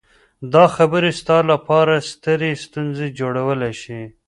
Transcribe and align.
دا 0.53 0.65
خبرې 0.75 1.11
ستا 1.19 1.37
لپاره 1.51 1.93
سترې 2.11 2.51
ستونزې 2.65 3.07
جوړولی 3.19 3.73
شي 3.81 4.01